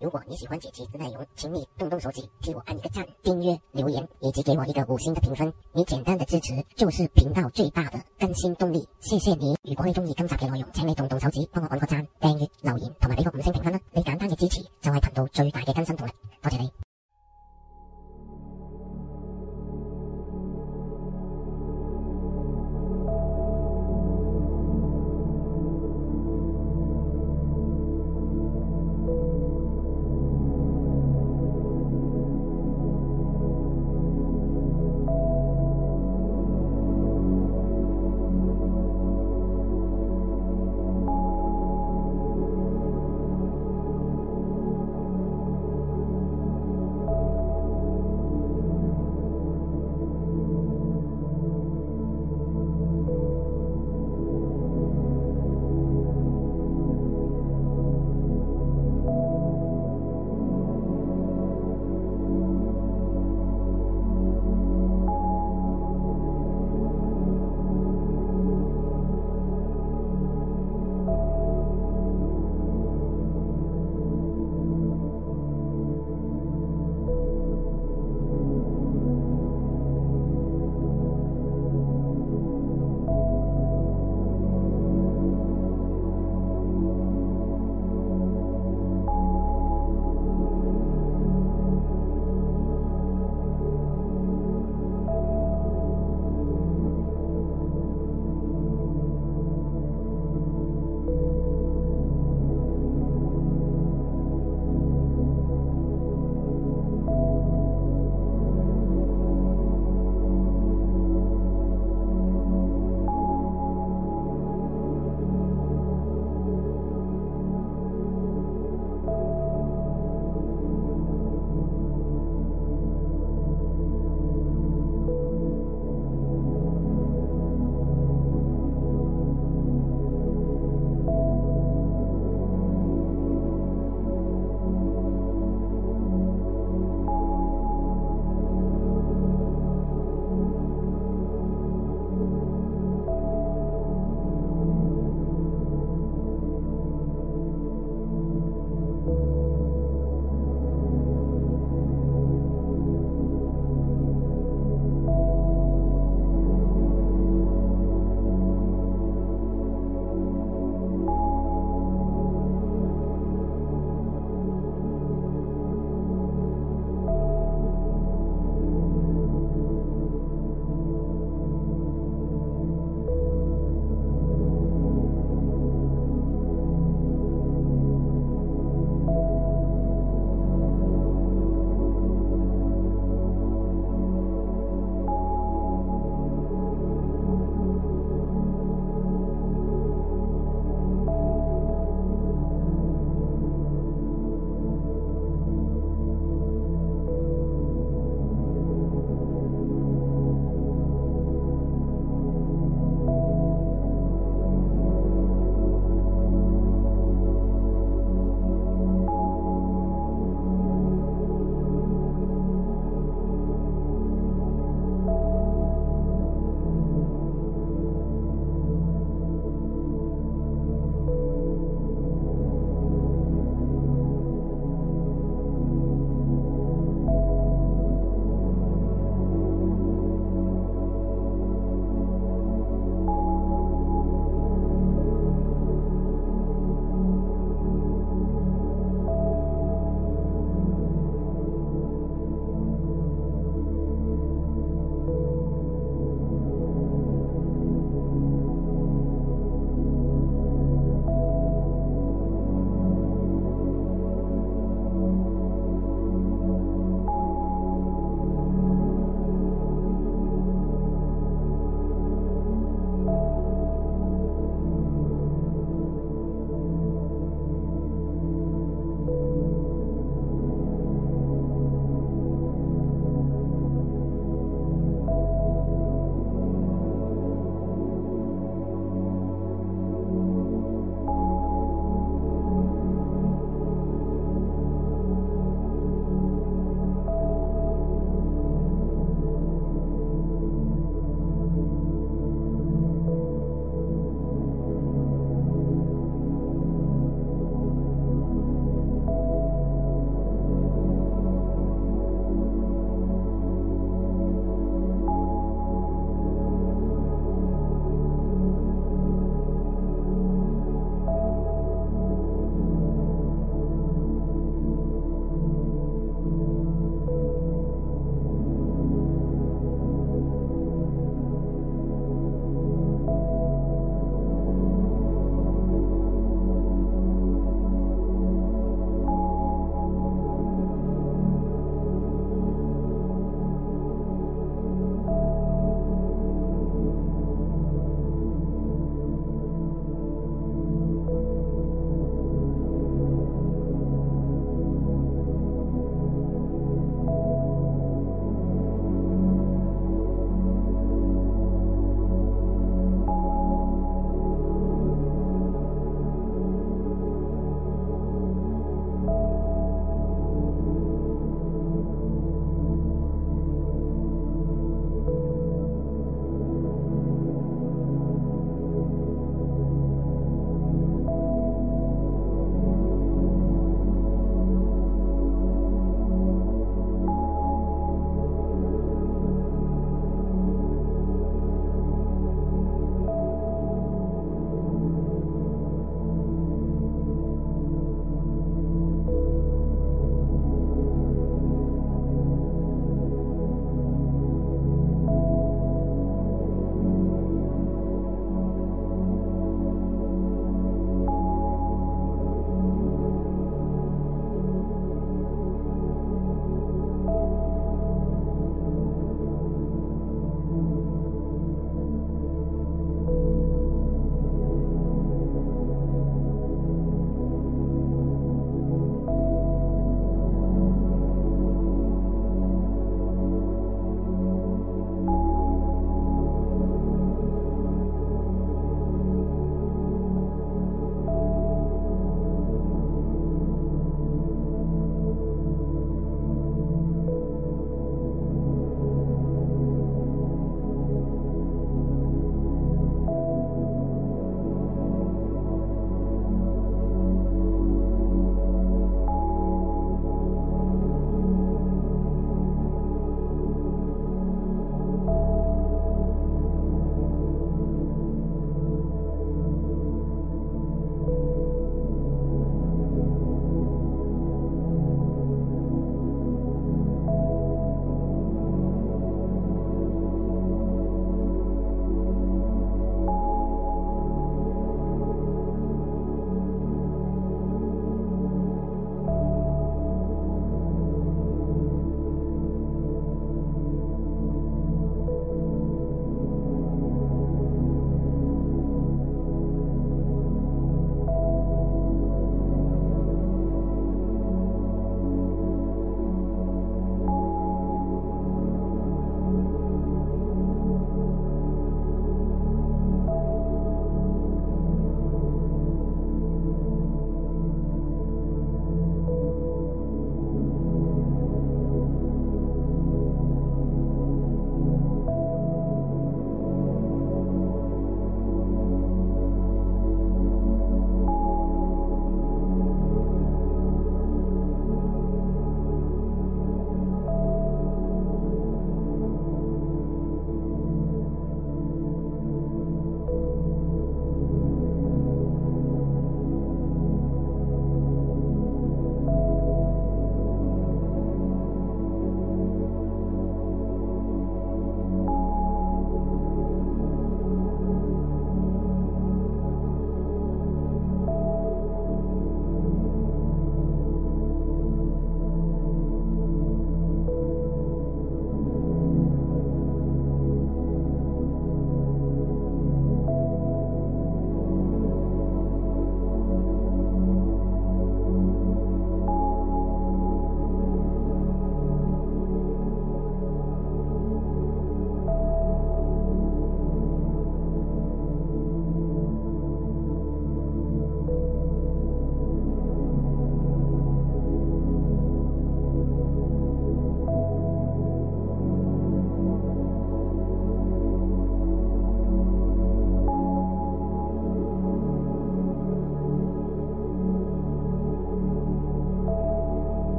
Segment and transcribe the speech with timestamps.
[0.00, 5.52] 如果你喜欢这期的内容，请你动动手指替我按一个赞、订阅、留言，以及给我一个五星的评分。
[5.72, 8.88] 你简单的支持就是频道最大的更新动力。
[9.00, 9.56] 谢谢你！
[9.64, 13.80] 如果你中意今集嘅内容，请你动动手指帮我按个赞、订阅、留言同埋俾个五星评分啦！
[13.90, 16.12] 你简单嘅支持就系频道最大嘅更新动力。
[16.40, 16.70] 多谢你。